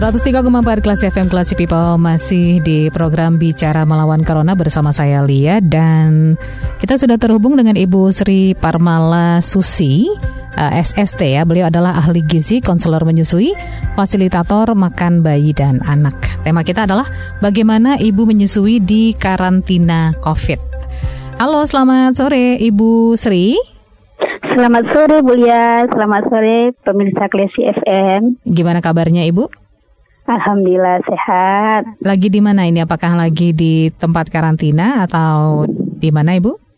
103,4 0.00 0.80
kelas 0.80 1.04
FM 1.12 1.28
Classy 1.28 1.52
People 1.52 2.00
masih 2.00 2.64
di 2.64 2.88
program 2.88 3.36
Bicara 3.36 3.84
Melawan 3.84 4.24
Corona 4.24 4.56
bersama 4.56 4.96
saya 4.96 5.20
Lia 5.20 5.60
dan 5.60 6.40
kita 6.80 6.96
sudah 6.96 7.20
terhubung 7.20 7.52
dengan 7.60 7.76
Ibu 7.76 8.08
Sri 8.08 8.56
Parmala 8.56 9.44
Susi 9.44 10.08
eh, 10.56 10.72
SST 10.80 11.20
ya. 11.36 11.44
Beliau 11.44 11.68
adalah 11.68 12.00
ahli 12.00 12.24
gizi, 12.24 12.64
konselor 12.64 13.04
menyusui, 13.04 13.52
fasilitator 13.92 14.72
makan 14.72 15.20
bayi 15.20 15.52
dan 15.52 15.84
anak. 15.84 16.16
Tema 16.48 16.64
kita 16.64 16.88
adalah 16.88 17.04
bagaimana 17.44 18.00
ibu 18.00 18.24
menyusui 18.24 18.80
di 18.80 19.12
karantina 19.12 20.16
COVID. 20.24 20.60
Halo, 21.36 21.68
selamat 21.68 22.16
sore 22.16 22.56
Ibu 22.56 23.20
Sri. 23.20 23.52
Selamat 24.48 24.96
sore 24.96 25.20
Bu 25.20 25.36
Lia, 25.36 25.84
selamat 25.92 26.22
sore 26.32 26.72
pemirsa 26.88 27.28
Klesi 27.28 27.68
FM. 27.68 28.40
Gimana 28.48 28.80
kabarnya 28.80 29.28
Ibu? 29.28 29.59
Alhamdulillah 30.30 31.02
sehat. 31.02 31.82
Lagi 32.06 32.30
di 32.30 32.38
mana 32.38 32.62
ini? 32.62 32.78
Apakah 32.86 33.18
lagi 33.18 33.50
di 33.50 33.90
tempat 33.90 34.30
karantina 34.30 35.02
atau 35.02 35.66
di 35.74 36.14
mana 36.14 36.38
Ibu? 36.38 36.70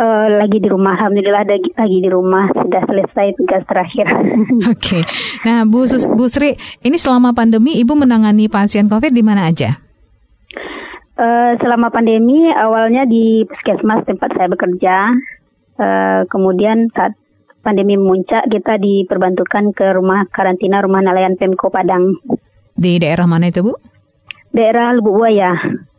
Uh, 0.00 0.40
lagi 0.40 0.64
di 0.64 0.68
rumah, 0.72 0.96
alhamdulillah 0.96 1.44
lagi, 1.44 1.76
lagi 1.76 1.98
di 2.00 2.08
rumah 2.08 2.48
sudah 2.56 2.80
selesai 2.88 3.36
tugas 3.36 3.60
terakhir. 3.68 4.08
Oke, 4.72 4.72
okay. 4.72 5.02
nah 5.44 5.68
Bu 5.68 5.84
Sus, 5.84 6.08
Bu 6.08 6.24
Sri, 6.24 6.56
ini 6.80 6.96
selama 6.96 7.36
pandemi 7.36 7.76
Ibu 7.76 7.92
menangani 8.00 8.48
pasien 8.48 8.88
COVID 8.88 9.12
di 9.12 9.20
mana 9.20 9.52
aja? 9.52 9.76
Uh, 11.20 11.52
selama 11.60 11.92
pandemi 11.92 12.48
awalnya 12.48 13.04
di 13.04 13.44
puskesmas 13.44 14.08
tempat 14.08 14.32
saya 14.40 14.48
bekerja, 14.48 14.96
uh, 15.76 16.24
kemudian 16.32 16.88
saat 16.96 17.12
pandemi 17.60 18.00
memuncak 18.00 18.48
kita 18.48 18.80
diperbantukan 18.80 19.76
ke 19.76 19.84
rumah 19.92 20.24
karantina 20.32 20.80
rumah 20.80 21.04
nelayan 21.04 21.36
Pemko 21.36 21.68
Padang. 21.68 22.16
Di 22.80 22.96
daerah 22.96 23.28
mana 23.28 23.52
itu 23.52 23.60
Bu? 23.60 23.76
Daerah 24.56 24.96
Lubuk 24.96 25.20
Buaya. 25.20 25.52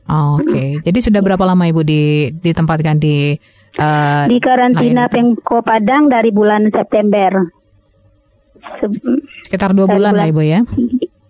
Oh, 0.10 0.42
Oke, 0.42 0.50
okay. 0.50 0.70
jadi 0.82 1.00
sudah 1.00 1.22
berapa 1.22 1.46
lama 1.46 1.70
Ibu 1.70 1.88
di 1.88 2.34
ditempatkan 2.36 3.00
di 3.00 3.38
uh, 3.80 4.28
di 4.28 4.42
karantina 4.44 5.08
Pemko 5.08 5.64
Padang 5.64 6.12
dari 6.12 6.34
bulan 6.34 6.68
September. 6.74 7.48
Se 8.82 8.92
Sekitar 9.48 9.72
dua 9.72 9.88
bulan, 9.88 10.12
bulan 10.12 10.14
lah 10.20 10.28
Ibu 10.28 10.42
ya? 10.44 10.60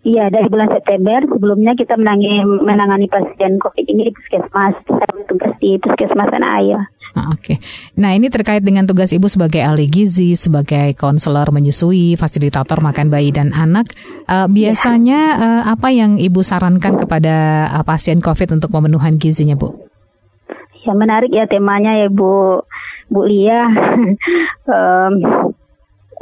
Iya, 0.02 0.34
dari 0.34 0.50
bulan 0.50 0.72
September. 0.74 1.22
Sebelumnya 1.30 1.78
kita 1.78 1.94
menangani, 1.94 2.42
menangani 2.42 3.06
pasien 3.06 3.62
COVID 3.62 3.86
ini 3.86 4.10
di 4.10 4.12
puskesmas. 4.18 4.74
Saya 4.90 5.12
bertugas 5.14 5.54
di 5.62 5.78
puskesmas 5.78 6.32
Tanah 6.34 6.52
Air. 6.58 6.82
Ah, 7.12 7.36
oke, 7.36 7.44
okay. 7.44 7.58
nah 8.00 8.16
ini 8.16 8.32
terkait 8.32 8.64
dengan 8.64 8.88
tugas 8.88 9.12
ibu 9.12 9.28
sebagai 9.28 9.60
ahli 9.60 9.92
gizi, 9.92 10.32
sebagai 10.40 10.96
konselor 10.96 11.52
menyusui, 11.52 12.16
fasilitator 12.16 12.80
makan 12.80 13.12
bayi 13.12 13.36
dan 13.36 13.52
anak. 13.52 13.92
Uh, 14.32 14.48
biasanya 14.48 15.20
uh, 15.36 15.62
apa 15.76 15.92
yang 15.92 16.16
ibu 16.16 16.40
sarankan 16.40 16.96
kepada 16.96 17.68
uh, 17.76 17.84
pasien 17.84 18.24
COVID 18.24 18.56
untuk 18.56 18.72
pemenuhan 18.72 19.20
gizinya, 19.20 19.60
bu? 19.60 19.76
Ya 20.88 20.96
menarik 20.96 21.36
ya 21.36 21.46
temanya 21.52 22.00
ya 22.00 22.08
Bu, 22.08 22.64
Bu 23.12 23.22
Lia. 23.28 23.68
um, 24.72 25.14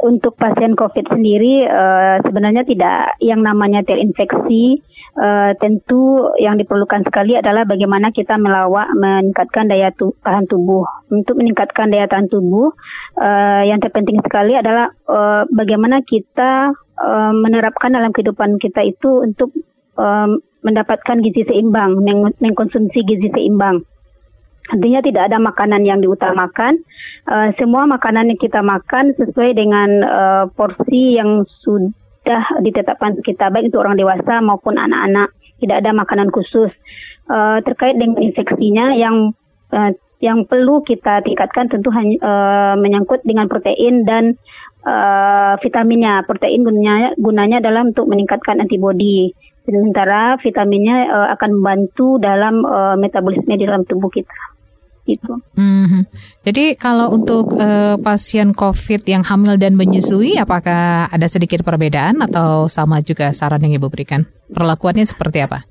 untuk 0.00 0.34
pasien 0.34 0.74
COVID 0.74 1.12
sendiri 1.12 1.68
uh, 1.68 2.18
sebenarnya 2.24 2.64
tidak 2.64 3.20
yang 3.20 3.44
namanya 3.44 3.84
terinfeksi 3.84 4.80
uh, 5.16 5.50
tentu 5.58 6.30
yang 6.38 6.60
diperlukan 6.60 7.02
sekali 7.06 7.34
adalah 7.34 7.66
bagaimana 7.66 8.14
kita 8.14 8.36
melawak 8.38 8.86
meningkatkan 8.94 9.66
daya 9.66 9.90
tu 9.94 10.14
tahan 10.22 10.46
tubuh. 10.46 10.86
Untuk 11.10 11.38
meningkatkan 11.40 11.90
daya 11.90 12.06
tahan 12.06 12.30
tubuh, 12.30 12.70
uh, 13.18 13.62
yang 13.66 13.82
terpenting 13.82 14.20
sekali 14.22 14.54
adalah 14.54 14.92
uh, 15.10 15.46
bagaimana 15.50 16.04
kita 16.04 16.74
uh, 17.00 17.32
menerapkan 17.34 17.94
dalam 17.94 18.14
kehidupan 18.14 18.60
kita 18.62 18.84
itu 18.86 19.24
untuk 19.24 19.50
um, 19.96 20.38
mendapatkan 20.60 21.24
gizi 21.24 21.48
seimbang, 21.48 21.96
meng 22.04 22.36
mengkonsumsi 22.38 23.00
gizi 23.02 23.32
seimbang. 23.32 23.82
Artinya 24.70 25.02
tidak 25.02 25.22
ada 25.26 25.38
makanan 25.42 25.82
yang 25.82 25.98
diutamakan. 25.98 26.78
Uh, 27.26 27.50
semua 27.58 27.90
makanan 27.90 28.30
yang 28.30 28.38
kita 28.38 28.62
makan 28.62 29.18
sesuai 29.18 29.58
dengan 29.58 29.90
uh, 30.06 30.44
porsi 30.54 31.18
yang 31.18 31.42
sudah 31.66 31.99
sudah 32.30 32.62
ditetapkan 32.62 33.18
kita 33.26 33.50
baik 33.50 33.74
untuk 33.74 33.82
orang 33.82 33.98
dewasa 33.98 34.38
maupun 34.38 34.78
anak-anak. 34.78 35.34
Tidak 35.58 35.76
ada 35.82 35.90
makanan 35.90 36.30
khusus 36.30 36.70
uh, 37.26 37.58
terkait 37.66 37.98
dengan 37.98 38.22
infeksinya 38.22 38.94
yang 38.94 39.34
uh, 39.74 39.90
yang 40.22 40.46
perlu 40.46 40.86
kita 40.86 41.26
tingkatkan 41.26 41.66
tentu 41.66 41.90
hanya 41.90 42.16
uh, 42.22 42.74
menyangkut 42.78 43.26
dengan 43.26 43.50
protein 43.50 44.06
dan 44.06 44.38
uh, 44.86 45.58
vitaminnya. 45.58 46.22
Protein 46.22 46.62
gunanya 46.62 47.18
gunanya 47.18 47.58
adalah 47.58 47.82
untuk 47.82 48.06
meningkatkan 48.06 48.62
antibodi. 48.62 49.34
Sementara 49.66 50.38
vitaminnya 50.38 51.10
uh, 51.10 51.28
akan 51.34 51.60
membantu 51.60 52.22
dalam 52.22 52.62
uh, 52.62 52.94
metabolisme 52.94 53.58
di 53.58 53.66
dalam 53.66 53.82
tubuh 53.84 54.08
kita 54.08 54.49
gitu. 55.10 55.42
Mm-hmm. 55.58 56.02
Jadi 56.46 56.64
kalau 56.78 57.10
untuk 57.10 57.50
uh, 57.58 57.98
pasien 57.98 58.54
COVID 58.54 59.02
yang 59.10 59.26
hamil 59.26 59.58
dan 59.58 59.74
menyusui, 59.74 60.38
apakah 60.38 61.10
ada 61.10 61.26
sedikit 61.26 61.66
perbedaan 61.66 62.22
atau 62.22 62.70
sama 62.70 63.02
juga 63.02 63.34
saran 63.34 63.66
yang 63.66 63.74
ibu 63.74 63.90
berikan? 63.90 64.30
Perlakuannya 64.50 65.06
seperti 65.06 65.42
apa? 65.42 65.66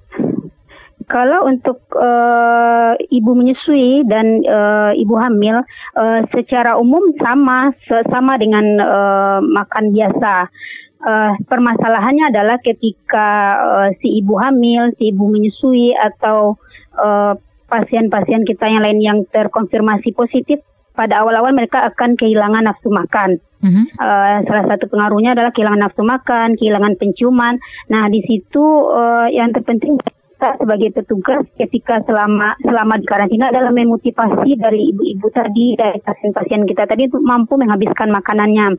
Kalau 1.10 1.50
untuk 1.50 1.90
uh, 1.98 2.94
ibu 3.10 3.32
menyusui 3.34 4.06
dan 4.06 4.46
uh, 4.46 4.94
ibu 4.94 5.18
hamil, 5.18 5.66
uh, 5.98 6.22
secara 6.30 6.78
umum 6.78 7.02
sama 7.18 7.74
sama 8.14 8.38
dengan 8.38 8.66
uh, 8.78 9.40
makan 9.42 9.90
biasa. 9.90 10.52
Uh, 11.00 11.32
permasalahannya 11.48 12.28
adalah 12.28 12.60
ketika 12.60 13.56
uh, 13.56 13.90
si 14.04 14.20
ibu 14.20 14.36
hamil, 14.36 14.92
si 15.00 15.16
ibu 15.16 15.32
menyusui 15.32 15.96
atau 15.96 16.60
uh, 17.00 17.40
pasien-pasien 17.70 18.44
kita 18.44 18.66
yang 18.66 18.82
lain 18.82 19.00
yang 19.00 19.18
terkonfirmasi 19.30 20.12
positif 20.18 20.60
pada 20.98 21.24
awal-awal 21.24 21.56
mereka 21.56 21.88
akan 21.88 22.20
kehilangan 22.20 22.68
nafsu 22.68 22.92
makan. 22.92 23.40
Uh-huh. 23.60 23.86
Uh, 23.96 24.44
salah 24.44 24.66
satu 24.68 24.92
pengaruhnya 24.92 25.32
adalah 25.32 25.56
kehilangan 25.56 25.88
nafsu 25.88 26.04
makan, 26.04 26.60
kehilangan 26.60 27.00
penciuman. 27.00 27.56
Nah, 27.88 28.12
di 28.12 28.20
situ 28.28 28.64
uh, 28.92 29.32
yang 29.32 29.56
terpenting 29.56 29.96
kita 30.00 30.60
sebagai 30.60 30.96
petugas 30.96 31.44
ketika 31.56 32.04
selama 32.04 32.56
selama 32.64 33.00
di 33.00 33.08
karantina 33.08 33.52
adalah 33.52 33.72
memotivasi 33.72 34.60
dari 34.60 34.92
ibu-ibu 34.92 35.28
tadi, 35.32 35.76
dari 35.76 36.00
pasien-pasien 36.04 36.68
kita 36.68 36.84
tadi 36.88 37.08
untuk 37.08 37.24
mampu 37.24 37.56
menghabiskan 37.56 38.12
makanannya. 38.12 38.76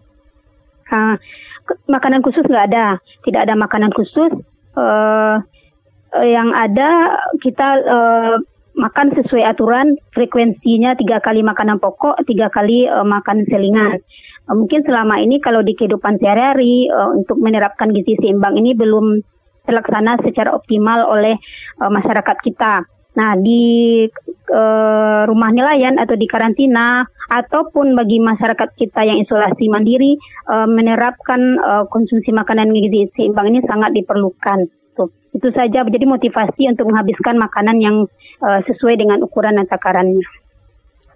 Uh, 0.90 1.16
makanan 1.88 2.20
khusus 2.20 2.44
nggak 2.44 2.72
ada, 2.72 3.00
tidak 3.24 3.48
ada 3.48 3.54
makanan 3.56 3.92
khusus. 3.96 4.32
Uh, 4.76 5.40
yang 6.10 6.50
ada 6.50 7.20
kita 7.38 7.68
uh, 7.86 8.34
makan 8.74 9.12
sesuai 9.16 9.44
aturan 9.44 9.98
frekuensinya 10.14 10.94
tiga 10.94 11.18
kali 11.18 11.42
makanan 11.42 11.82
pokok, 11.82 12.22
tiga 12.26 12.48
kali 12.52 12.86
uh, 12.86 13.06
makan 13.06 13.46
selingan. 13.50 13.98
Uh, 14.46 14.56
mungkin 14.56 14.82
selama 14.86 15.18
ini 15.18 15.42
kalau 15.42 15.62
di 15.62 15.74
kehidupan 15.74 16.18
sehari-hari 16.22 16.88
uh, 16.90 17.14
untuk 17.14 17.38
menerapkan 17.38 17.90
gizi 17.90 18.18
seimbang 18.20 18.56
ini 18.58 18.74
belum 18.74 19.20
terlaksana 19.68 20.18
secara 20.24 20.54
optimal 20.56 21.06
oleh 21.06 21.36
uh, 21.82 21.90
masyarakat 21.90 22.36
kita. 22.42 22.86
Nah, 23.10 23.34
di 23.34 24.06
uh, 24.54 25.22
rumah 25.26 25.50
nelayan 25.50 25.98
atau 25.98 26.14
di 26.14 26.30
karantina 26.30 27.02
ataupun 27.30 27.98
bagi 27.98 28.22
masyarakat 28.22 28.70
kita 28.78 29.02
yang 29.02 29.18
isolasi 29.18 29.66
mandiri 29.66 30.14
uh, 30.46 30.66
menerapkan 30.70 31.58
uh, 31.58 31.84
konsumsi 31.90 32.30
makanan 32.30 32.70
gizi 32.70 33.10
seimbang 33.18 33.50
ini 33.50 33.60
sangat 33.66 33.90
diperlukan. 33.94 34.79
Tuh. 34.96 35.10
Itu 35.30 35.48
saja 35.54 35.86
jadi 35.86 36.06
motivasi 36.06 36.66
untuk 36.70 36.90
menghabiskan 36.90 37.38
makanan 37.38 37.76
yang 37.78 37.96
uh, 38.42 38.60
sesuai 38.66 38.98
dengan 38.98 39.22
ukuran 39.22 39.58
dan 39.58 39.66
takarannya. 39.70 40.26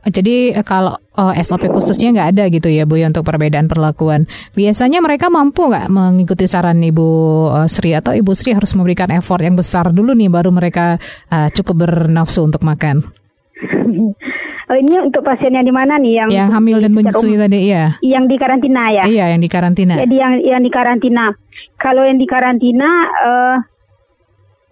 Jadi 0.05 0.53
eh, 0.53 0.67
kalau 0.67 1.01
oh, 1.17 1.33
SOP 1.33 1.65
khususnya 1.73 2.13
nggak 2.13 2.29
ada 2.37 2.45
gitu 2.53 2.69
ya 2.69 2.85
Bu 2.85 3.01
ya 3.01 3.09
untuk 3.09 3.25
perbedaan 3.25 3.73
perlakuan. 3.73 4.29
Biasanya 4.53 5.01
mereka 5.01 5.33
mampu 5.33 5.65
nggak 5.65 5.89
mengikuti 5.89 6.45
saran 6.45 6.85
Ibu 6.85 7.09
Sri 7.73 7.97
atau 7.97 8.13
Ibu 8.13 8.37
Sri 8.37 8.53
harus 8.53 8.77
memberikan 8.77 9.09
effort 9.17 9.41
yang 9.41 9.57
besar 9.57 9.97
dulu 9.97 10.13
nih 10.13 10.29
baru 10.29 10.53
mereka 10.53 11.01
uh, 11.33 11.49
cukup 11.49 11.89
bernafsu 11.89 12.45
untuk 12.45 12.61
makan. 12.69 13.01
Oh, 14.65 14.77
ini 14.81 14.97
untuk 14.97 15.21
pasien 15.21 15.53
yang 15.53 15.69
di 15.69 15.75
mana 15.75 16.01
nih? 16.01 16.25
Yang 16.25 16.29
yang 16.33 16.49
hamil 16.49 16.81
dan 16.81 16.97
menyusui 16.97 17.37
tadi 17.37 17.69
ya? 17.69 18.01
Yang 18.01 18.25
di 18.33 18.37
karantina 18.41 18.83
ya? 18.89 19.05
Iya, 19.05 19.25
yang 19.37 19.43
di 19.45 19.51
karantina. 19.53 19.95
Jadi 20.01 20.17
yang 20.17 20.35
yang 20.41 20.63
di 20.65 20.71
karantina. 20.73 21.25
Kalau 21.77 22.03
yang 22.09 22.17
di 22.17 22.25
karantina, 22.25 22.91
uh, 23.13 23.57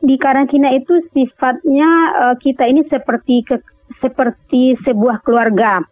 di 0.00 0.16
karantina 0.16 0.72
itu 0.72 0.96
sifatnya 1.12 1.90
uh, 2.24 2.34
kita 2.40 2.64
ini 2.64 2.88
seperti 2.88 3.44
ke, 3.44 3.60
seperti 4.00 4.80
sebuah 4.80 5.20
keluarga. 5.20 5.84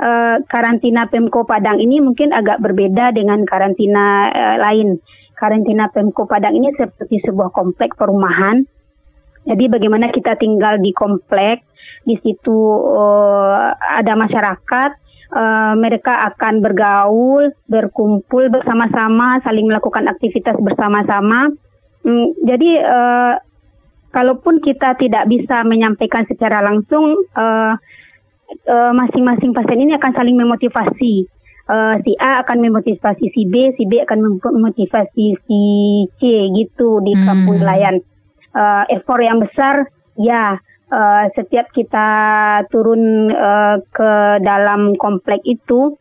Uh, 0.00 0.40
karantina 0.48 1.08
Pemko 1.08 1.44
Padang 1.44 1.76
ini 1.76 2.00
mungkin 2.00 2.32
agak 2.32 2.60
berbeda 2.60 3.16
dengan 3.16 3.48
karantina 3.48 4.28
uh, 4.28 4.56
lain. 4.68 5.00
Karantina 5.32 5.88
Pemko 5.88 6.28
Padang 6.28 6.52
ini 6.60 6.76
seperti 6.76 7.24
sebuah 7.24 7.56
komplek 7.56 7.96
perumahan. 7.96 8.68
Jadi 9.48 9.64
bagaimana 9.72 10.12
kita 10.12 10.36
tinggal 10.36 10.76
di 10.76 10.92
komplek 10.92 11.64
di 12.04 12.16
situ 12.24 12.58
uh, 12.96 13.72
ada 13.76 14.16
masyarakat, 14.16 14.90
uh, 15.34 15.74
mereka 15.76 16.32
akan 16.32 16.64
bergaul, 16.64 17.52
berkumpul 17.68 18.48
bersama-sama, 18.48 19.40
saling 19.44 19.68
melakukan 19.68 20.08
aktivitas 20.08 20.56
bersama-sama. 20.58 21.52
Hmm, 22.00 22.32
jadi 22.42 22.70
uh, 22.80 23.34
kalaupun 24.10 24.64
kita 24.64 24.96
tidak 24.96 25.28
bisa 25.28 25.62
menyampaikan 25.62 26.24
secara 26.26 26.64
langsung, 26.64 27.20
uh, 27.36 27.74
uh, 28.66 28.92
masing-masing 28.96 29.52
pasien 29.54 29.84
ini 29.84 29.92
akan 29.94 30.12
saling 30.16 30.36
memotivasi. 30.36 31.28
Uh, 31.70 31.94
si 32.02 32.18
A 32.18 32.42
akan 32.42 32.58
memotivasi 32.66 33.30
si 33.30 33.46
B, 33.46 33.70
si 33.78 33.86
B 33.86 34.02
akan 34.02 34.42
memotivasi 34.42 35.26
si 35.46 35.60
C 36.18 36.20
gitu 36.50 36.98
di 37.04 37.14
kampung 37.22 37.62
hmm. 37.62 38.02
Uh, 38.50 38.82
effort 38.90 39.22
yang 39.22 39.38
besar, 39.38 39.86
ya 40.18 40.58
uh, 40.90 41.24
setiap 41.32 41.70
kita 41.72 42.08
turun 42.68 43.30
uh, 43.30 43.78
ke 43.90 44.12
dalam 44.42 44.98
komplek 44.98 45.40
itu 45.46 45.96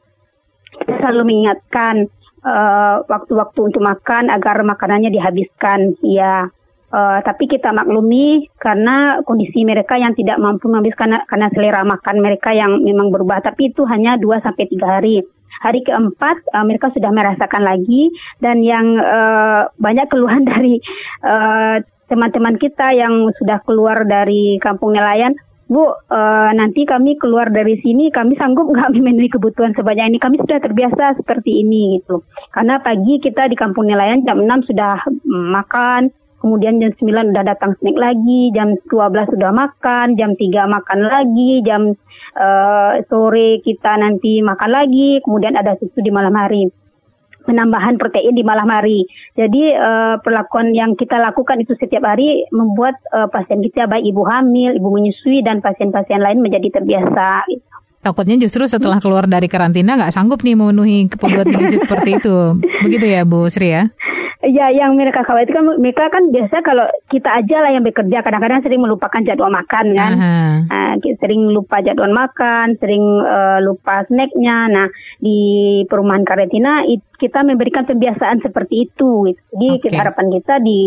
kita 0.79 0.95
selalu 1.01 1.23
mengingatkan 1.27 2.07
eh, 2.39 2.95
waktu-waktu 3.03 3.59
uh, 3.59 3.67
untuk 3.67 3.83
makan 3.83 4.31
agar 4.31 4.63
makanannya 4.63 5.11
dihabiskan. 5.11 5.99
Ya 6.05 6.47
uh, 6.93 7.19
tapi 7.25 7.51
kita 7.51 7.73
maklumi 7.73 8.47
karena 8.57 9.21
kondisi 9.25 9.65
mereka 9.65 9.97
yang 9.99 10.13
tidak 10.15 10.39
mampu 10.41 10.69
menghabiskan 10.69 11.25
karena 11.27 11.47
selera 11.53 11.81
makan 11.85 12.23
mereka 12.23 12.53
yang 12.53 12.79
memang 12.79 13.11
berubah. 13.13 13.43
Tapi 13.43 13.73
itu 13.73 13.83
hanya 13.85 14.17
2 14.17 14.45
sampai 14.45 14.65
tiga 14.69 14.99
hari. 14.99 15.19
Hari 15.59 15.83
keempat 15.83 16.37
uh, 16.55 16.63
mereka 16.63 16.87
sudah 16.95 17.11
merasakan 17.11 17.63
lagi. 17.67 18.07
Dan 18.39 18.63
yang 18.63 18.95
uh, 18.95 19.67
banyak 19.75 20.07
keluhan 20.07 20.47
dari 20.51 20.79
uh, 21.25 21.83
teman-teman 22.09 22.57
kita 22.57 22.91
yang 22.97 23.29
sudah 23.37 23.61
keluar 23.63 24.03
dari 24.03 24.57
kampung 24.57 24.97
nelayan, 24.97 25.37
Bu, 25.69 25.85
uh, 25.85 26.49
nanti 26.57 26.81
kami 26.81 27.21
keluar 27.21 27.53
dari 27.53 27.77
sini, 27.77 28.09
kami 28.09 28.33
sanggup 28.41 28.73
nggak 28.73 28.89
memenuhi 28.89 29.29
kebutuhan 29.29 29.77
sebanyak 29.77 30.09
ini? 30.09 30.17
Kami 30.17 30.41
sudah 30.41 30.57
terbiasa 30.57 31.13
seperti 31.21 31.61
ini 31.61 32.01
gitu. 32.01 32.25
Karena 32.49 32.81
pagi 32.81 33.21
kita 33.21 33.45
di 33.45 33.53
kampung 33.53 33.85
nelayan 33.85 34.25
jam 34.25 34.41
6 34.41 34.65
sudah 34.65 34.97
makan, 35.29 36.09
kemudian 36.41 36.81
jam 36.81 36.89
9 36.97 37.37
udah 37.37 37.45
datang 37.45 37.77
snack 37.77 38.01
lagi, 38.01 38.49
jam 38.49 38.73
12 38.89 39.29
sudah 39.29 39.51
makan, 39.53 40.17
jam 40.17 40.33
3 40.33 40.65
makan 40.65 40.99
lagi, 41.05 41.61
jam 41.61 41.93
uh, 42.33 42.97
sore 43.05 43.61
kita 43.61 43.93
nanti 44.01 44.41
makan 44.41 44.73
lagi, 44.73 45.21
kemudian 45.21 45.53
ada 45.53 45.77
susu 45.77 46.01
di 46.01 46.09
malam 46.09 46.33
hari 46.33 46.65
penambahan 47.49 47.97
protein 47.97 48.37
di 48.37 48.45
malam 48.45 48.69
hari. 48.69 49.09
Jadi 49.33 49.73
uh, 49.73 50.21
perlakuan 50.21 50.77
yang 50.77 50.93
kita 50.93 51.17
lakukan 51.17 51.57
itu 51.65 51.73
setiap 51.81 52.05
hari 52.05 52.45
membuat 52.53 53.01
uh, 53.09 53.25
pasien 53.33 53.65
kita 53.65 53.89
baik 53.89 54.05
ibu 54.05 54.21
hamil, 54.29 54.77
ibu 54.77 54.89
menyusui 54.93 55.41
dan 55.41 55.65
pasien-pasien 55.65 56.21
lain 56.21 56.45
menjadi 56.45 56.77
terbiasa. 56.77 57.49
Takutnya 57.99 58.39
justru 58.39 58.63
setelah 58.63 59.03
keluar 59.03 59.27
dari 59.27 59.51
karantina 59.51 59.99
nggak 59.99 60.15
sanggup 60.15 60.39
nih 60.45 60.55
memenuhi 60.55 61.11
kebutuhan 61.11 61.51
gizi 61.51 61.81
seperti 61.83 62.21
itu. 62.21 62.55
Begitu 62.85 63.05
ya 63.09 63.27
Bu 63.27 63.49
Sri 63.49 63.75
ya? 63.75 63.91
Ya, 64.39 64.71
yang 64.71 64.95
mereka 64.95 65.27
khawatirkan 65.27 65.83
mereka 65.83 66.07
kan 66.07 66.31
biasa 66.31 66.63
kalau 66.63 66.87
kita 67.11 67.27
aja 67.27 67.59
lah 67.59 67.75
yang 67.75 67.83
bekerja 67.83 68.23
kadang-kadang 68.23 68.63
sering 68.63 68.79
melupakan 68.79 69.19
jadwal 69.19 69.51
makan 69.51 69.91
kan, 69.91 70.11
uh-huh. 70.15 70.95
uh, 70.95 71.15
sering 71.19 71.51
lupa 71.51 71.83
jadwal 71.83 72.07
makan, 72.07 72.79
sering 72.79 73.03
uh, 73.19 73.59
lupa 73.59 74.07
snacknya. 74.07 74.71
Nah 74.71 74.87
di 75.19 75.37
perumahan 75.91 76.23
karantina 76.23 76.87
kita 77.19 77.43
memberikan 77.43 77.83
pembiasaan 77.83 78.39
seperti 78.39 78.87
itu. 78.87 79.27
Jadi 79.27 79.69
okay. 79.75 79.91
harapan 79.91 80.31
kita 80.31 80.63
di 80.63 80.79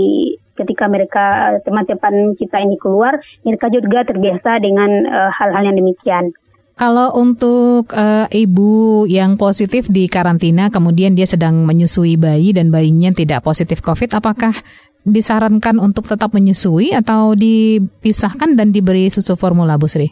ketika 0.57 0.89
mereka 0.89 1.61
teman-teman 1.61 2.33
kita 2.41 2.57
ini 2.57 2.81
keluar, 2.81 3.21
mereka 3.45 3.69
juga 3.69 4.09
terbiasa 4.09 4.65
dengan 4.65 5.05
uh, 5.05 5.29
hal-hal 5.29 5.69
yang 5.69 5.77
demikian. 5.77 6.33
Kalau 6.73 7.13
untuk 7.13 7.93
uh, 7.93 8.27
ibu 8.33 9.05
yang 9.05 9.37
positif 9.37 9.93
di 9.93 10.09
karantina, 10.09 10.73
kemudian 10.73 11.13
dia 11.13 11.29
sedang 11.29 11.69
menyusui 11.69 12.17
bayi 12.17 12.57
dan 12.57 12.73
bayinya 12.73 13.13
tidak 13.13 13.45
positif 13.45 13.85
COVID, 13.85 14.17
apakah 14.17 14.57
disarankan 15.05 15.77
untuk 15.83 16.09
tetap 16.09 16.33
menyusui 16.33 16.97
atau 16.97 17.37
dipisahkan 17.37 18.57
dan 18.57 18.73
diberi 18.73 19.13
susu 19.13 19.37
formula, 19.37 19.77
Bu 19.77 19.85
Sri? 19.85 20.09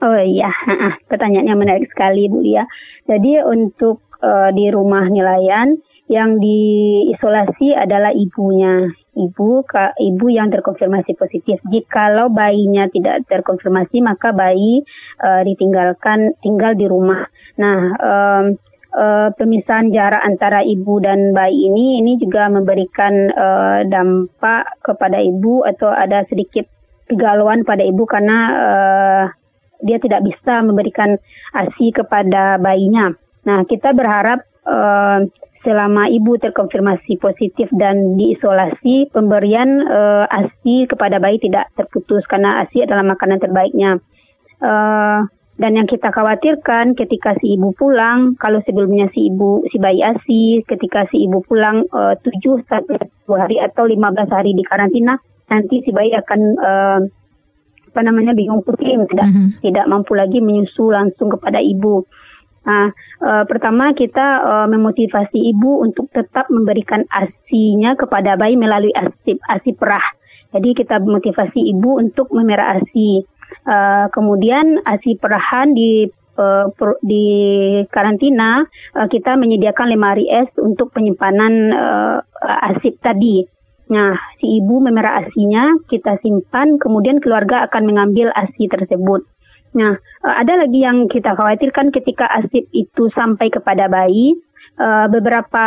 Oh 0.00 0.20
iya, 0.20 0.48
pertanyaannya 1.10 1.54
menarik 1.56 1.88
sekali, 1.92 2.32
Bu 2.32 2.40
Lia. 2.40 2.64
Jadi 3.04 3.44
untuk 3.44 4.00
uh, 4.24 4.50
di 4.56 4.72
rumah 4.72 5.04
nelayan 5.12 5.76
yang 6.08 6.40
diisolasi 6.40 7.76
adalah 7.76 8.12
ibunya 8.12 8.88
ibu 9.14 9.62
ibu 9.98 10.26
yang 10.30 10.50
terkonfirmasi 10.50 11.14
positif. 11.14 11.62
Jikalau 11.70 12.30
bayinya 12.30 12.90
tidak 12.90 13.26
terkonfirmasi 13.30 14.02
maka 14.02 14.34
bayi 14.34 14.82
uh, 15.22 15.42
ditinggalkan 15.46 16.34
tinggal 16.42 16.74
di 16.74 16.86
rumah. 16.90 17.26
Nah, 17.58 17.80
um, 17.98 18.44
uh, 18.94 19.28
pemisahan 19.34 19.90
jarak 19.90 20.22
antara 20.22 20.62
ibu 20.62 20.98
dan 21.02 21.34
bayi 21.34 21.70
ini 21.70 22.02
ini 22.02 22.12
juga 22.18 22.50
memberikan 22.50 23.30
uh, 23.30 23.80
dampak 23.86 24.82
kepada 24.82 25.18
ibu 25.22 25.66
atau 25.66 25.90
ada 25.90 26.26
sedikit 26.30 26.66
kegalauan 27.10 27.62
pada 27.62 27.84
ibu 27.84 28.02
karena 28.08 28.38
uh, 28.54 29.24
dia 29.84 30.00
tidak 30.00 30.24
bisa 30.24 30.64
memberikan 30.64 31.20
ASI 31.52 31.92
kepada 31.92 32.56
bayinya. 32.56 33.12
Nah, 33.44 33.68
kita 33.68 33.92
berharap 33.92 34.40
uh, 34.64 35.20
selama 35.64 36.12
ibu 36.12 36.36
terkonfirmasi 36.36 37.16
positif 37.18 37.72
dan 37.74 38.20
diisolasi, 38.20 39.08
pemberian 39.10 39.82
uh, 39.88 40.28
ASI 40.28 40.84
kepada 40.86 41.16
bayi 41.18 41.40
tidak 41.40 41.72
terputus 41.74 42.22
karena 42.28 42.62
ASI 42.62 42.84
adalah 42.84 43.02
makanan 43.02 43.40
terbaiknya. 43.40 43.98
Uh, 44.60 45.24
dan 45.54 45.78
yang 45.78 45.86
kita 45.86 46.10
khawatirkan 46.10 46.98
ketika 46.98 47.38
si 47.38 47.56
ibu 47.56 47.72
pulang, 47.78 48.34
kalau 48.36 48.58
sebelumnya 48.66 49.08
si 49.14 49.32
ibu 49.32 49.64
si 49.72 49.80
bayi 49.80 50.04
ASI, 50.04 50.66
ketika 50.66 51.08
si 51.08 51.24
ibu 51.24 51.40
pulang 51.46 51.86
uh, 51.94 52.12
7 52.20 52.68
sampai 52.68 53.00
10 53.24 53.42
hari 53.42 53.56
atau 53.62 53.86
15 53.88 54.34
hari 54.34 54.52
di 54.52 54.62
karantina, 54.66 55.16
nanti 55.48 55.80
si 55.80 55.90
bayi 55.94 56.12
akan 56.12 56.40
uh, 56.60 57.00
apa 57.94 58.00
namanya 58.02 58.34
bingung 58.34 58.66
puting, 58.66 59.06
tidak 59.06 59.26
mm 59.30 59.34
-hmm. 59.34 59.48
tidak 59.62 59.86
mampu 59.86 60.18
lagi 60.18 60.42
menyusu 60.42 60.90
langsung 60.90 61.30
kepada 61.30 61.62
ibu. 61.62 62.02
Nah, 62.64 62.88
e, 63.20 63.30
pertama 63.44 63.92
kita 63.92 64.40
e, 64.40 64.52
memotivasi 64.72 65.36
ibu 65.52 65.84
untuk 65.84 66.08
tetap 66.10 66.48
memberikan 66.48 67.04
asinya 67.12 67.92
kepada 67.96 68.40
bayi 68.40 68.56
melalui 68.56 68.92
asi 68.96 69.36
asi 69.52 69.76
perah. 69.76 70.04
Jadi 70.54 70.72
kita 70.72 71.02
memotivasi 71.02 71.60
ibu 71.76 72.00
untuk 72.00 72.32
memerah 72.32 72.80
asi. 72.80 73.20
E, 73.68 73.76
kemudian 74.12 74.80
asi 74.88 75.20
perahan 75.20 75.76
di 75.76 76.08
e, 76.12 76.46
per, 76.72 76.96
di 77.04 77.26
karantina 77.92 78.64
e, 78.96 79.00
kita 79.12 79.36
menyediakan 79.36 79.92
lemari 79.92 80.24
es 80.32 80.48
untuk 80.56 80.88
penyimpanan 80.96 81.52
e, 81.68 81.86
asip 82.72 82.96
tadi. 83.04 83.44
Nah, 83.84 84.16
si 84.40 84.64
ibu 84.64 84.80
memerah 84.80 85.20
asinya 85.20 85.76
kita 85.92 86.16
simpan, 86.24 86.80
kemudian 86.80 87.20
keluarga 87.20 87.68
akan 87.68 87.84
mengambil 87.84 88.32
asi 88.32 88.64
tersebut. 88.64 89.28
Nah, 89.74 89.98
eh, 89.98 90.34
ada 90.38 90.54
lagi 90.62 90.78
yang 90.80 91.10
kita 91.10 91.34
khawatirkan 91.34 91.90
ketika 91.90 92.30
asip 92.30 92.70
itu 92.70 93.10
sampai 93.10 93.50
kepada 93.50 93.90
bayi, 93.90 94.38
uh, 94.78 95.06
beberapa 95.10 95.66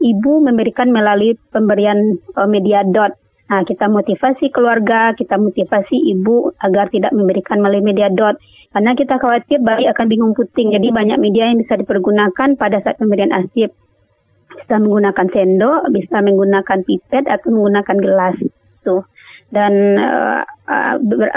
ibu 0.00 0.32
memberikan 0.40 0.88
melalui 0.92 1.36
pemberian 1.52 2.16
uh, 2.36 2.48
media 2.48 2.80
dot. 2.84 3.12
Nah, 3.52 3.60
kita 3.68 3.92
motivasi 3.92 4.48
keluarga, 4.48 5.12
kita 5.12 5.36
motivasi 5.36 6.08
ibu 6.16 6.56
agar 6.64 6.88
tidak 6.88 7.12
memberikan 7.12 7.60
melalui 7.60 7.84
media 7.84 8.08
dot. 8.08 8.40
Karena 8.72 8.96
kita 8.96 9.20
khawatir 9.20 9.60
bayi 9.60 9.86
akan 9.92 10.06
bingung 10.08 10.32
puting. 10.32 10.72
Jadi 10.72 10.90
banyak 10.90 11.20
media 11.20 11.46
yang 11.46 11.60
bisa 11.60 11.76
dipergunakan 11.78 12.56
pada 12.56 12.80
saat 12.80 12.96
pemberian 12.96 13.30
asip. 13.30 13.70
Bisa 14.50 14.80
menggunakan 14.80 15.26
sendok, 15.30 15.92
bisa 15.92 16.16
menggunakan 16.24 16.78
pipet 16.82 17.24
atau 17.28 17.48
menggunakan 17.52 17.96
gelas. 18.00 18.36
Tuh 18.82 19.04
dan 19.54 19.72
uh, 20.02 20.42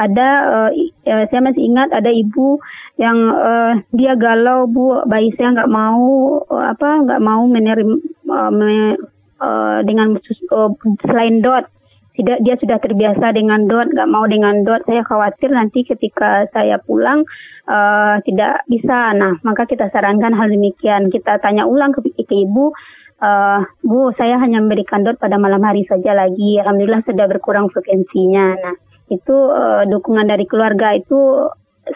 ada 0.01 0.29
uh, 0.49 0.69
saya 1.05 1.41
masih 1.45 1.61
ingat 1.61 1.93
ada 1.93 2.09
ibu 2.09 2.57
yang 2.97 3.17
uh, 3.29 3.77
dia 3.93 4.17
galau 4.17 4.65
bu 4.65 5.05
bayi 5.05 5.29
saya 5.37 5.53
nggak 5.53 5.69
mau 5.69 6.41
uh, 6.49 6.65
apa 6.73 7.05
nggak 7.05 7.21
mau 7.21 7.45
menerima 7.45 7.95
uh, 8.25 8.51
me, 8.51 8.97
uh, 9.37 9.79
dengan 9.85 10.17
uh, 10.51 10.71
selain 11.05 11.45
dot 11.45 11.69
tidak 12.17 12.41
dia 12.41 12.57
sudah 12.57 12.81
terbiasa 12.81 13.29
dengan 13.29 13.69
dot, 13.69 13.93
nggak 13.93 14.09
mau 14.09 14.25
dengan 14.25 14.65
dot. 14.65 14.81
Saya 14.89 15.05
khawatir 15.05 15.53
nanti 15.53 15.85
ketika 15.85 16.49
saya 16.49 16.81
pulang 16.81 17.21
uh, 17.69 18.17
tidak 18.25 18.65
bisa. 18.65 19.13
Nah, 19.13 19.37
maka 19.45 19.69
kita 19.69 19.93
sarankan 19.93 20.33
hal 20.33 20.49
demikian. 20.49 21.13
Kita 21.13 21.37
tanya 21.37 21.69
ulang 21.69 21.93
ke, 21.93 22.01
ke 22.01 22.35
ibu, 22.49 22.73
uh, 23.21 23.61
bu, 23.83 24.13
saya 24.17 24.37
hanya 24.41 24.61
memberikan 24.61 25.05
dot 25.05 25.17
pada 25.17 25.37
malam 25.37 25.61
hari 25.63 25.85
saja 25.85 26.13
lagi. 26.13 26.61
Alhamdulillah 26.61 27.05
sudah 27.05 27.25
berkurang 27.29 27.69
frekuensinya. 27.69 28.45
Nah, 28.57 28.75
itu 29.13 29.35
uh, 29.35 29.83
dukungan 29.87 30.27
dari 30.27 30.43
keluarga 30.45 30.93
itu 30.97 31.47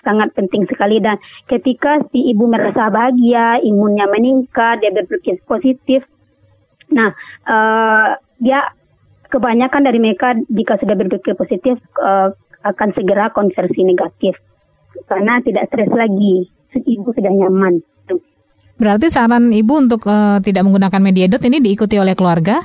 sangat 0.08 0.32
penting 0.32 0.64
sekali 0.72 1.04
dan 1.04 1.20
ketika 1.52 2.00
si 2.16 2.32
ibu 2.32 2.48
merasa 2.48 2.88
bahagia, 2.88 3.60
imunnya 3.60 4.08
meningkat, 4.08 4.80
dia 4.80 4.92
berpikir 4.96 5.44
positif. 5.44 6.08
Nah, 6.96 7.12
uh, 7.48 8.16
dia 8.40 8.72
kebanyakan 9.28 9.84
dari 9.84 10.00
mereka 10.00 10.36
jika 10.48 10.80
sudah 10.80 10.96
berpikir 10.96 11.36
positif 11.36 11.76
uh, 12.00 12.32
akan 12.64 12.90
segera 12.96 13.32
konversi 13.36 13.84
negatif 13.84 14.36
karena 15.08 15.40
tidak 15.44 15.68
stres 15.72 15.92
lagi, 15.92 16.52
ibu 16.76 17.10
sudah 17.12 17.32
nyaman. 17.32 17.84
Berarti 18.82 19.14
saran 19.14 19.54
ibu 19.54 19.78
untuk 19.78 20.10
uh, 20.10 20.42
tidak 20.42 20.66
menggunakan 20.66 20.98
media 20.98 21.30
dot 21.30 21.46
ini 21.46 21.62
diikuti 21.62 22.02
oleh 22.02 22.18
keluarga? 22.18 22.58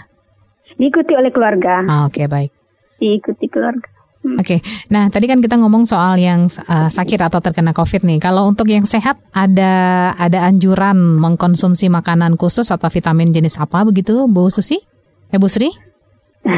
Diikuti 0.80 1.12
oleh 1.12 1.28
keluarga. 1.28 1.85
Ah, 1.85 2.08
Oke 2.08 2.25
okay, 2.25 2.26
baik. 2.26 2.50
Diikuti 2.96 3.44
keluarga. 3.52 3.85
Hmm. 4.25 4.40
Oke, 4.40 4.58
okay. 4.58 4.61
nah 4.88 5.12
tadi 5.12 5.28
kan 5.28 5.44
kita 5.44 5.61
ngomong 5.61 5.85
soal 5.85 6.16
yang 6.16 6.49
uh, 6.49 6.88
sakit 6.88 7.20
atau 7.20 7.44
terkena 7.44 7.76
COVID 7.76 8.08
nih. 8.08 8.16
Kalau 8.16 8.49
untuk 8.49 8.64
yang 8.64 8.88
sehat, 8.88 9.20
ada 9.37 10.08
ada 10.16 10.49
anjuran 10.49 11.20
mengkonsumsi 11.20 11.92
makanan 11.92 12.40
khusus 12.40 12.73
atau 12.73 12.88
vitamin 12.88 13.37
jenis 13.37 13.61
apa 13.61 13.85
begitu, 13.85 14.25
Bu 14.25 14.49
Susi? 14.49 14.80
Eh, 15.28 15.37
Bu 15.37 15.52
Sri? 15.52 15.68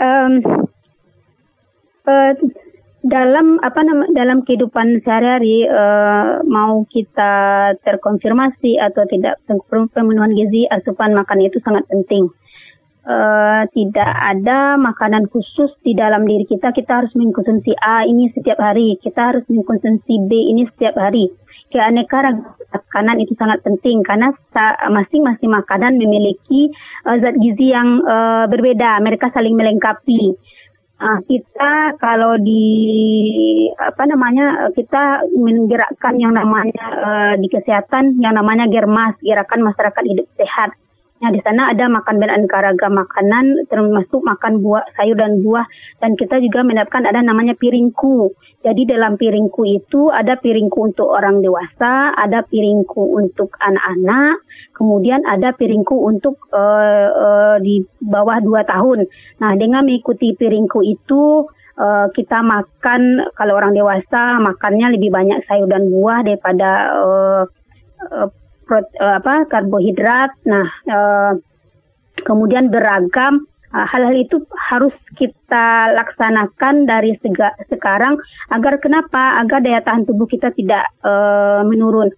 um, 0.00 0.32
uh, 2.08 2.32
dalam 3.00 3.56
apa 3.64 3.80
nama 3.80 4.04
dalam 4.12 4.44
kehidupan 4.44 5.00
sehari-hari 5.00 5.64
uh, 5.64 6.44
mau 6.44 6.84
kita 6.88 7.32
terkonfirmasi 7.80 8.76
atau 8.76 9.08
tidak 9.08 9.40
pemenuhan 9.96 10.36
gizi 10.36 10.68
asupan 10.68 11.16
makan 11.16 11.40
itu 11.40 11.56
sangat 11.64 11.88
penting. 11.88 12.28
Uh, 13.00 13.64
tidak 13.72 14.12
ada 14.12 14.76
makanan 14.76 15.24
khusus 15.32 15.72
di 15.80 15.96
dalam 15.96 16.28
diri 16.28 16.44
kita 16.44 16.68
kita 16.76 17.00
harus 17.00 17.12
mengkonsumsi 17.16 17.72
A 17.80 18.04
ini 18.04 18.28
setiap 18.36 18.60
hari 18.60 19.00
kita 19.00 19.32
harus 19.32 19.44
mengkonsumsi 19.48 20.28
B 20.28 20.52
ini 20.52 20.68
setiap 20.68 21.00
hari 21.00 21.32
keanekaragaman 21.72 22.60
makanan 22.70 23.22
itu 23.22 23.34
sangat 23.38 23.62
penting 23.62 24.02
karena 24.02 24.34
masing-masing 24.90 25.50
makanan 25.50 25.94
memiliki 25.98 26.70
uh, 27.06 27.18
zat 27.22 27.38
gizi 27.38 27.70
yang 27.70 28.02
uh, 28.02 28.50
berbeda. 28.50 28.98
Mereka 29.02 29.30
saling 29.30 29.54
melengkapi. 29.54 30.34
Uh, 31.00 31.16
kita 31.24 31.96
kalau 31.96 32.36
di 32.36 32.68
apa 33.80 34.04
namanya 34.04 34.68
kita 34.76 35.24
menggerakkan 35.32 36.20
yang 36.20 36.36
namanya 36.36 36.86
uh, 36.92 37.34
di 37.40 37.48
kesehatan 37.48 38.20
yang 38.20 38.36
namanya 38.36 38.68
Germas, 38.68 39.16
gerakan 39.24 39.64
masyarakat 39.64 40.02
hidup 40.04 40.28
sehat. 40.36 40.76
Nah, 41.20 41.28
di 41.28 41.40
sana 41.44 41.68
ada 41.68 41.84
makan 41.84 42.16
beraneka 42.16 42.64
ragam 42.64 42.96
makanan, 42.96 43.68
termasuk 43.68 44.24
makan 44.24 44.64
buah, 44.64 44.88
sayur 44.96 45.20
dan 45.20 45.44
buah. 45.44 45.68
Dan 46.00 46.16
kita 46.16 46.40
juga 46.40 46.64
mendapatkan 46.64 47.04
ada 47.04 47.20
namanya 47.20 47.52
piringku. 47.60 48.32
Jadi 48.64 48.88
dalam 48.88 49.20
piringku 49.20 49.68
itu 49.68 50.08
ada 50.08 50.40
piringku 50.40 50.80
untuk 50.80 51.12
orang 51.12 51.44
dewasa, 51.44 52.16
ada 52.16 52.40
piringku 52.48 53.20
untuk 53.20 53.52
anak-anak, 53.60 54.40
kemudian 54.72 55.20
ada 55.28 55.52
piringku 55.52 55.92
untuk 55.92 56.40
uh, 56.56 57.08
uh, 57.12 57.56
di 57.60 57.84
bawah 58.00 58.40
2 58.40 58.64
tahun. 58.64 59.04
Nah, 59.44 59.52
dengan 59.60 59.84
mengikuti 59.84 60.32
piringku 60.32 60.80
itu, 60.88 61.44
uh, 61.76 62.08
kita 62.16 62.40
makan, 62.40 63.28
kalau 63.36 63.60
orang 63.60 63.76
dewasa, 63.76 64.40
makannya 64.40 64.96
lebih 64.96 65.12
banyak 65.12 65.44
sayur 65.44 65.68
dan 65.68 65.84
buah 65.92 66.24
daripada 66.24 66.96
uh, 66.96 67.44
apa 69.00 69.50
karbohidrat. 69.50 70.30
Nah, 70.46 70.66
uh, 70.86 71.32
kemudian 72.22 72.70
beragam 72.70 73.46
uh, 73.74 73.86
hal-hal 73.86 74.16
itu 74.18 74.42
harus 74.70 74.94
kita 75.18 75.94
laksanakan 75.94 76.86
dari 76.86 77.16
sega, 77.18 77.54
sekarang 77.66 78.18
agar 78.50 78.78
kenapa? 78.78 79.40
Agar 79.42 79.62
daya 79.62 79.80
tahan 79.82 80.06
tubuh 80.06 80.30
kita 80.30 80.54
tidak 80.54 80.86
uh, 81.02 81.66
menurun. 81.66 82.10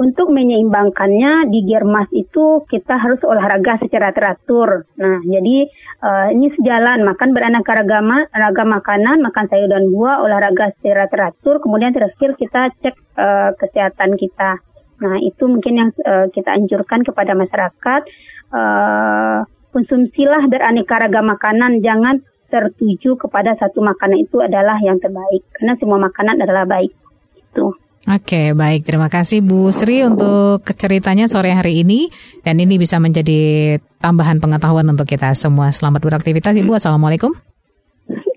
Untuk 0.00 0.32
menyeimbangkannya 0.32 1.52
di 1.52 1.60
Germas 1.68 2.08
itu 2.16 2.64
kita 2.72 2.96
harus 2.96 3.20
olahraga 3.20 3.76
secara 3.84 4.16
teratur. 4.16 4.88
Nah, 4.96 5.20
jadi 5.20 5.68
uh, 6.00 6.32
ini 6.32 6.48
sejalan 6.56 7.04
makan 7.04 7.36
beraneka 7.36 7.76
ragam 7.76 8.08
ragam 8.32 8.68
makanan, 8.72 9.20
makan 9.20 9.44
sayur 9.52 9.68
dan 9.68 9.92
buah, 9.92 10.24
olahraga 10.24 10.72
secara 10.80 11.04
teratur, 11.04 11.60
kemudian 11.60 11.92
terakhir 11.92 12.32
kita 12.40 12.72
cek 12.80 12.96
uh, 13.20 13.52
kesehatan 13.60 14.16
kita. 14.16 14.64
Nah, 15.00 15.16
itu 15.24 15.44
mungkin 15.48 15.74
yang 15.76 15.90
uh, 16.04 16.28
kita 16.28 16.52
anjurkan 16.52 17.00
kepada 17.02 17.32
masyarakat. 17.32 18.02
Uh, 18.50 19.46
konsumsilah 19.72 20.44
beraneka 20.50 21.00
ragam 21.00 21.30
makanan, 21.30 21.80
jangan 21.80 22.20
tertuju 22.50 23.16
kepada 23.16 23.54
satu 23.56 23.80
makanan 23.80 24.26
itu 24.26 24.42
adalah 24.42 24.76
yang 24.84 25.00
terbaik. 25.00 25.46
Karena 25.56 25.74
semua 25.80 25.98
makanan 26.02 26.44
adalah 26.44 26.68
baik. 26.68 26.92
Itu. 27.38 27.72
Oke, 28.08 28.56
baik. 28.56 28.88
Terima 28.88 29.12
kasih 29.12 29.44
Bu 29.44 29.68
Sri 29.70 30.00
untuk 30.02 30.64
ceritanya 30.74 31.28
sore 31.28 31.52
hari 31.52 31.84
ini. 31.84 32.08
Dan 32.40 32.56
ini 32.60 32.80
bisa 32.80 32.96
menjadi 32.96 33.76
tambahan 34.00 34.40
pengetahuan 34.40 34.88
untuk 34.88 35.04
kita 35.04 35.36
semua. 35.36 35.68
Selamat 35.70 36.00
beraktivitas 36.00 36.56
Ibu. 36.56 36.80
Assalamualaikum. 36.80 37.30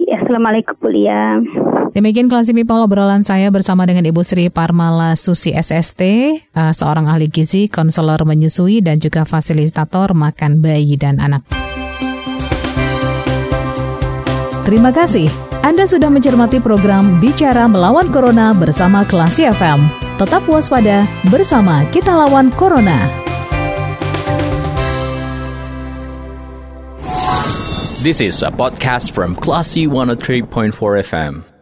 Ya, 0.03 0.19
Assalamualaikum 0.19 0.75
Bu 0.77 0.87
Lia. 0.91 1.39
Demikian 1.93 2.25
kelas 2.25 2.49
people 2.49 2.81
obrolan 2.81 3.21
saya 3.21 3.53
bersama 3.53 3.85
dengan 3.85 4.01
Ibu 4.01 4.25
Sri 4.25 4.49
Parmala 4.49 5.13
Susi 5.13 5.53
SST, 5.53 6.01
uh, 6.57 6.73
seorang 6.73 7.05
ahli 7.05 7.29
gizi, 7.29 7.69
konselor 7.69 8.25
menyusui, 8.25 8.81
dan 8.81 8.97
juga 8.97 9.29
fasilitator 9.29 10.17
makan 10.17 10.57
bayi 10.57 10.97
dan 10.97 11.21
anak. 11.21 11.45
Terima 14.65 14.89
kasih. 14.89 15.29
Anda 15.61 15.85
sudah 15.85 16.09
mencermati 16.09 16.57
program 16.57 17.21
Bicara 17.21 17.69
Melawan 17.69 18.09
Corona 18.09 18.57
bersama 18.57 19.05
Klasi 19.05 19.45
FM. 19.53 19.85
Tetap 20.17 20.49
waspada, 20.49 21.05
bersama 21.29 21.85
kita 21.93 22.09
lawan 22.09 22.49
Corona. 22.57 22.97
This 28.01 28.17
is 28.17 28.41
a 28.41 28.49
podcast 28.49 29.13
from 29.13 29.37
Classy 29.37 29.85
103.4 29.85 30.73
FM. 31.05 31.52